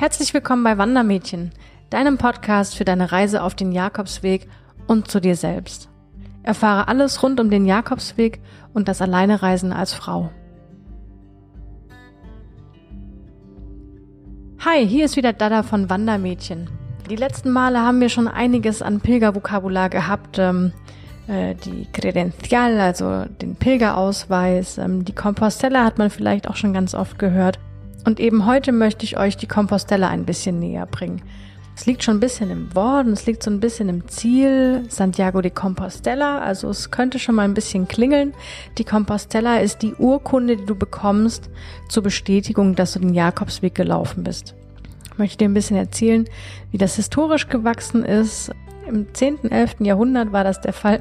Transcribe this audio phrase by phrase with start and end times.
[0.00, 1.50] Herzlich willkommen bei Wandermädchen,
[1.90, 4.46] deinem Podcast für deine Reise auf den Jakobsweg
[4.86, 5.88] und zu dir selbst.
[6.44, 8.40] Erfahre alles rund um den Jakobsweg
[8.72, 10.30] und das Alleinereisen als Frau.
[14.64, 16.70] Hi, hier ist wieder Dada von Wandermädchen.
[17.10, 20.38] Die letzten Male haben wir schon einiges an Pilgervokabular gehabt.
[20.38, 20.70] Ähm,
[21.26, 26.94] äh, die Credencial, also den Pilgerausweis, ähm, die Compostella hat man vielleicht auch schon ganz
[26.94, 27.58] oft gehört.
[28.04, 31.22] Und eben heute möchte ich euch die Compostella ein bisschen näher bringen.
[31.78, 34.84] Es liegt schon ein bisschen im Wort und es liegt so ein bisschen im Ziel
[34.88, 36.40] Santiago de Compostela.
[36.40, 38.34] Also es könnte schon mal ein bisschen klingeln.
[38.78, 41.48] Die Compostela ist die Urkunde, die du bekommst
[41.88, 44.56] zur Bestätigung, dass du den Jakobsweg gelaufen bist.
[45.12, 46.28] Ich möchte dir ein bisschen erzählen,
[46.72, 48.50] wie das historisch gewachsen ist.
[48.88, 49.76] Im 10., 11.
[49.78, 51.00] Jahrhundert war das der Fall,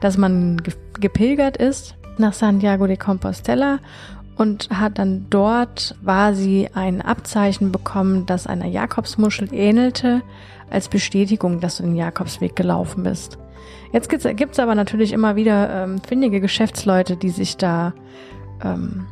[0.00, 0.62] dass man
[1.00, 3.78] gepilgert ist nach Santiago de Compostela
[4.36, 10.22] und hat dann dort quasi ein Abzeichen bekommen, das einer Jakobsmuschel ähnelte,
[10.70, 13.38] als Bestätigung, dass du den Jakobsweg gelaufen bist.
[13.92, 17.92] Jetzt gibt es aber natürlich immer wieder ähm, findige Geschäftsleute, die sich da,
[18.62, 19.06] ähm,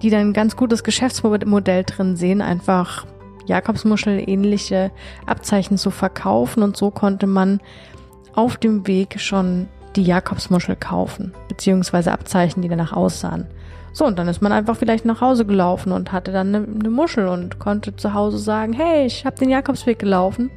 [0.00, 3.06] die dann ein ganz gutes Geschäftsmodell drin sehen, einfach
[3.46, 4.90] Jakobsmuschel ähnliche
[5.26, 7.60] Abzeichen zu verkaufen und so konnte man
[8.34, 13.46] auf dem Weg schon die Jakobsmuschel kaufen, beziehungsweise Abzeichen, die danach aussahen.
[13.92, 16.90] So, und dann ist man einfach vielleicht nach Hause gelaufen und hatte dann eine, eine
[16.90, 20.50] Muschel und konnte zu Hause sagen, hey, ich habe den Jakobsweg gelaufen.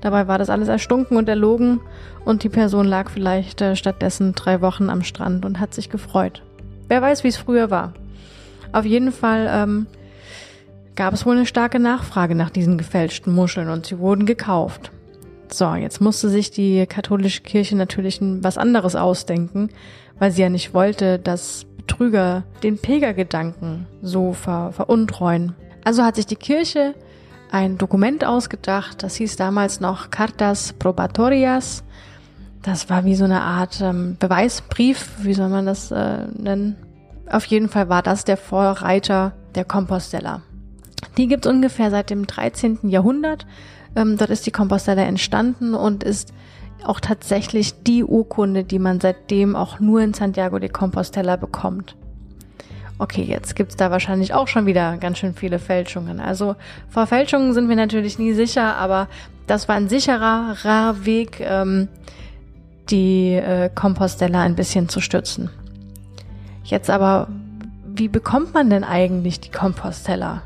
[0.00, 1.80] Dabei war das alles erstunken und erlogen
[2.24, 6.42] und die Person lag vielleicht äh, stattdessen drei Wochen am Strand und hat sich gefreut.
[6.88, 7.94] Wer weiß, wie es früher war.
[8.72, 9.86] Auf jeden Fall ähm,
[10.94, 14.92] gab es wohl eine starke Nachfrage nach diesen gefälschten Muscheln und sie wurden gekauft.
[15.52, 19.70] So, jetzt musste sich die katholische Kirche natürlich was anderes ausdenken,
[20.18, 25.54] weil sie ja nicht wollte, dass Betrüger den Pilgergedanken so ver veruntreuen.
[25.82, 26.94] Also hat sich die Kirche
[27.50, 31.82] ein Dokument ausgedacht, das hieß damals noch Cartas Probatorias.
[32.62, 36.76] Das war wie so eine Art ähm, Beweisbrief, wie soll man das äh, nennen?
[37.28, 40.42] Auf jeden Fall war das der Vorreiter der Compostella.
[41.16, 42.88] Die gibt es ungefähr seit dem 13.
[42.88, 43.46] Jahrhundert.
[43.96, 46.32] Ähm, dort ist die Compostella entstanden und ist
[46.84, 51.96] auch tatsächlich die Urkunde, die man seitdem auch nur in Santiago de Compostela bekommt.
[52.98, 56.20] Okay, jetzt gibt's da wahrscheinlich auch schon wieder ganz schön viele Fälschungen.
[56.20, 56.56] Also
[56.88, 59.08] vor Fälschungen sind wir natürlich nie sicher, aber
[59.46, 61.88] das war ein sicherer Weg, ähm,
[62.90, 65.50] die äh, Compostella ein bisschen zu stützen.
[66.62, 67.28] Jetzt aber,
[67.86, 70.42] wie bekommt man denn eigentlich die Compostella?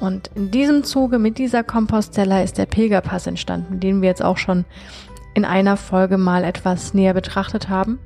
[0.00, 4.38] Und in diesem Zuge mit dieser Compostella ist der Pilgerpass entstanden, den wir jetzt auch
[4.38, 4.64] schon
[5.34, 7.98] in einer Folge mal etwas näher betrachtet haben.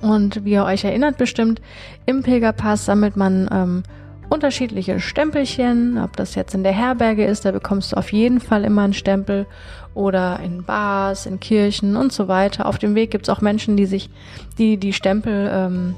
[0.00, 1.60] Und wie ihr euch erinnert bestimmt,
[2.06, 3.82] im Pilgerpass sammelt man ähm,
[4.28, 8.64] unterschiedliche Stempelchen, ob das jetzt in der Herberge ist, da bekommst du auf jeden Fall
[8.64, 9.46] immer einen Stempel
[9.94, 12.66] oder in Bars, in Kirchen und so weiter.
[12.66, 14.10] Auf dem Weg gibt's auch Menschen, die sich
[14.58, 15.94] die, die Stempel ähm,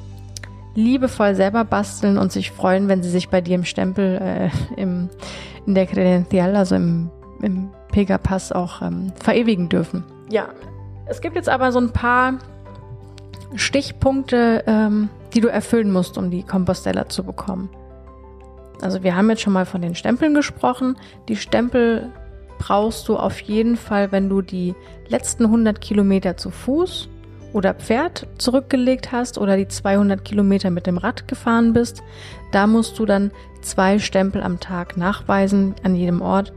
[0.78, 5.10] liebevoll selber basteln und sich freuen, wenn sie sich bei dir im Stempel äh, im,
[5.66, 7.10] in der Credencial, also im,
[7.42, 10.04] im Pilgerpass auch ähm, verewigen dürfen.
[10.30, 10.48] Ja,
[11.06, 12.34] es gibt jetzt aber so ein paar
[13.56, 17.68] Stichpunkte, ähm, die du erfüllen musst, um die Compostella zu bekommen.
[18.80, 20.96] Also wir haben jetzt schon mal von den Stempeln gesprochen.
[21.28, 22.12] Die Stempel
[22.58, 24.76] brauchst du auf jeden Fall, wenn du die
[25.08, 27.08] letzten 100 Kilometer zu Fuß
[27.52, 32.02] oder Pferd zurückgelegt hast oder die 200 Kilometer mit dem Rad gefahren bist.
[32.52, 33.30] Da musst du dann
[33.62, 36.52] zwei Stempel am Tag nachweisen an jedem Ort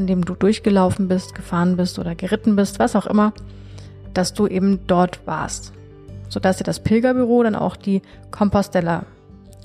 [0.00, 3.32] an dem du durchgelaufen bist, gefahren bist oder geritten bist, was auch immer,
[4.14, 5.72] dass du eben dort warst,
[6.28, 9.04] sodass dir das Pilgerbüro dann auch die Compostella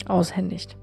[0.07, 0.75] aushändigt.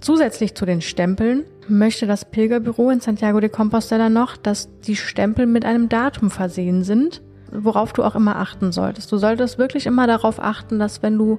[0.00, 5.46] Zusätzlich zu den Stempeln möchte das Pilgerbüro in Santiago de Compostela noch, dass die Stempel
[5.46, 9.10] mit einem Datum versehen sind, worauf du auch immer achten solltest.
[9.12, 11.38] Du solltest wirklich immer darauf achten, dass wenn du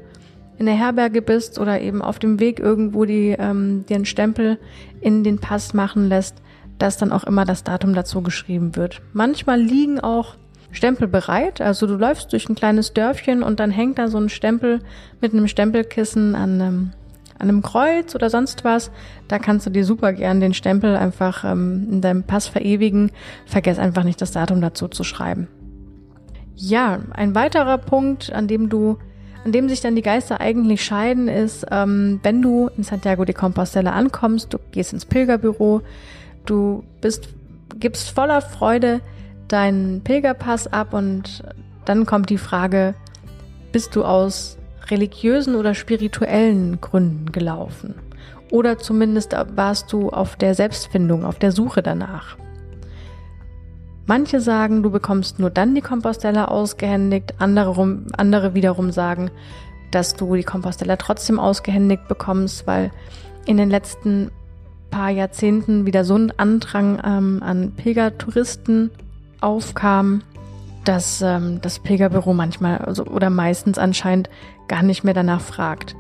[0.60, 4.60] in der Herberge bist oder eben auf dem Weg irgendwo die, ähm, dir einen Stempel
[5.00, 6.42] in den Pass machen lässt,
[6.78, 9.02] dass dann auch immer das Datum dazu geschrieben wird.
[9.14, 10.36] Manchmal liegen auch
[10.72, 14.30] Stempel bereit, also du läufst durch ein kleines Dörfchen und dann hängt da so ein
[14.30, 14.82] Stempel
[15.20, 16.92] mit einem Stempelkissen an einem,
[17.40, 18.92] an einem Kreuz oder sonst was.
[19.28, 23.12] Da kannst du dir super gern den Stempel einfach ähm, in deinem Pass verewigen.
[23.46, 25.48] Vergess einfach nicht das Datum dazu zu schreiben.
[26.62, 28.98] Ja, ein weiterer Punkt, an dem du
[29.46, 33.34] an dem sich dann die Geister eigentlich scheiden, ist, ähm, wenn du in Santiago de
[33.34, 35.82] Compostela ankommst, du gehst ins Pilgerbüro,
[36.46, 37.30] Du bist,
[37.80, 39.00] gibst voller Freude
[39.48, 41.44] deinen Pilgerpass ab und
[41.86, 42.96] dann kommt die Frage,
[43.72, 44.58] bist du aus
[44.90, 47.96] religiösen oder spirituellen Gründen gelaufen?
[48.52, 52.38] oder zumindest warst du auf der Selbstfindung, auf der Suche danach.
[54.10, 59.30] Manche sagen, du bekommst nur dann die Compostella ausgehändigt, andere, rum, andere wiederum sagen,
[59.92, 62.90] dass du die Compostella trotzdem ausgehändigt bekommst, weil
[63.46, 64.32] in den letzten
[64.90, 68.90] paar Jahrzehnten wieder so ein Andrang ähm, an Pilgertouristen
[69.42, 70.24] aufkam,
[70.86, 74.28] dass ähm, das Pilgerbüro manchmal also, oder meistens anscheinend
[74.68, 75.96] gar nicht mehr danach fragt.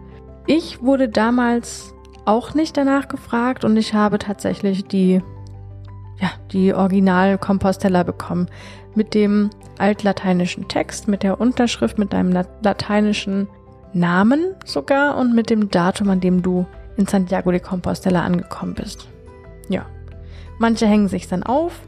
[0.47, 1.93] Ich wurde damals
[2.25, 5.21] auch nicht danach gefragt und ich habe tatsächlich die,
[6.19, 8.47] ja, die Original Compostella bekommen
[8.95, 12.31] mit dem altlateinischen Text, mit der Unterschrift, mit deinem
[12.61, 13.47] lateinischen
[13.93, 16.65] Namen sogar und mit dem Datum, an dem du
[16.97, 19.07] in Santiago de Compostela angekommen bist.
[19.69, 19.85] Ja,
[20.57, 21.79] manche hängen sich dann auf.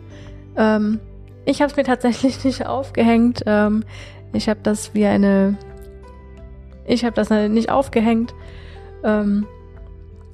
[0.55, 0.99] Ähm,
[1.45, 3.43] ich habe es mir tatsächlich nicht aufgehängt.
[3.45, 3.83] Ähm,
[4.33, 5.57] ich habe das wie eine,
[6.85, 8.33] ich habe das nicht aufgehängt.
[9.03, 9.45] Ähm,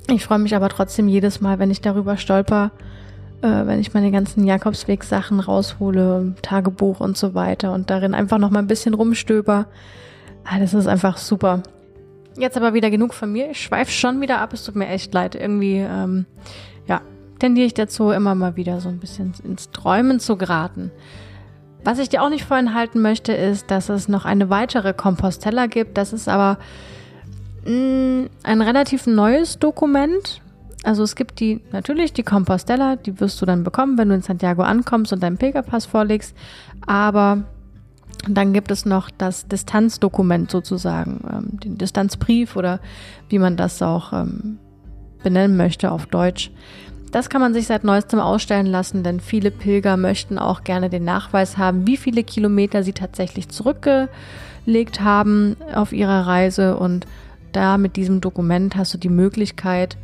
[0.10, 2.72] ich freue mich aber trotzdem jedes Mal, wenn ich darüber stolper,
[3.42, 8.50] äh, wenn ich meine ganzen Jakobsweg-Sachen raushole, Tagebuch und so weiter und darin einfach noch
[8.50, 9.68] mal ein bisschen rumstöber.
[10.44, 11.62] Ah, das ist einfach super.
[12.38, 13.51] Jetzt aber wieder genug von mir.
[13.51, 14.54] Ich schweife schon wieder ab.
[14.54, 15.36] Es tut mir echt leid.
[15.36, 16.25] Irgendwie, ähm,
[16.88, 17.01] ja,
[17.39, 20.92] tendiere ich dazu, immer mal wieder so ein bisschen ins Träumen zu geraten.
[21.83, 25.98] Was ich dir auch nicht vorenthalten möchte, ist, dass es noch eine weitere Compostella gibt.
[25.98, 26.60] Das ist aber
[27.66, 30.42] mh, mm, ein relativ neues Dokument.
[30.84, 34.22] Also es gibt die, natürlich die Compostella, die wirst du dann bekommen, wenn du in
[34.22, 36.36] Santiago ankommst und deinen Pilgerpass vorlegst.
[36.86, 37.44] Aber
[38.28, 42.80] dann gibt es noch das Distanzdokument sozusagen, ähm, den Distanzbrief oder
[43.30, 44.60] wie man das auch ähm,
[45.24, 46.52] benennen möchte auf Deutsch.
[47.12, 51.06] Das kann man sich seit neuestem ausstellen lassen, denn viele Pilger möchten auch gerne den
[51.06, 56.78] Nachweis haben, wie viele Kilometer sie tatsächlich zurückgelegt haben auf ihrer Reise.
[56.78, 57.08] Und
[57.54, 59.98] da mit diesem Dokument hast du die Möglichkeit,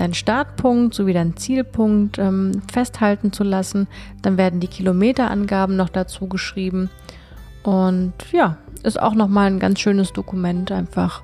[0.00, 3.86] deinen Startpunkt sowie deinen Zielpunkt ähm, festhalten zu lassen.
[4.22, 6.88] Dann werden die Kilometerangaben noch dazu geschrieben.
[7.62, 11.22] Und ja, ist auch nochmal ein ganz schönes Dokument einfach,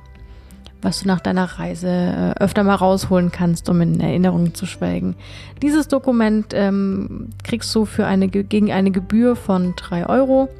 [0.82, 5.17] was du nach deiner Reise äh, öfter mal rausholen kannst, um in Erinnerungen zu schwelgen.
[5.62, 10.50] Dieses Dokument ähm, kriegst du für eine, gegen eine Gebühr von 3 Euro.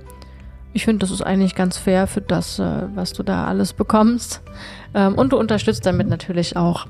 [0.73, 4.41] Ich finde, das ist eigentlich ganz fair für das, äh, was du da alles bekommst.
[4.95, 6.87] Ähm, und du unterstützt damit natürlich auch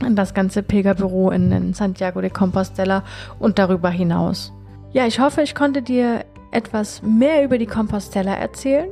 [0.00, 3.02] das ganze Pilgerbüro in, in Santiago de Compostela
[3.38, 4.52] und darüber hinaus.
[4.92, 8.90] Ja, ich hoffe, ich konnte dir etwas mehr über die Compostella erzählen.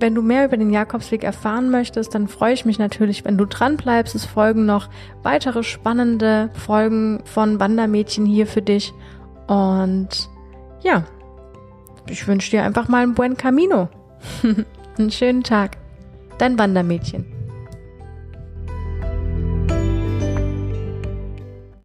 [0.00, 3.46] Wenn du mehr über den Jakobsweg erfahren möchtest, dann freue ich mich natürlich, wenn du
[3.46, 4.14] dran bleibst.
[4.14, 4.88] Es folgen noch
[5.22, 8.92] weitere spannende Folgen von Wandermädchen hier für dich.
[9.46, 10.28] Und
[10.82, 11.04] ja,
[12.08, 13.88] ich wünsche dir einfach mal einen buen Camino.
[14.98, 15.76] einen schönen Tag.
[16.38, 17.33] Dein Wandermädchen.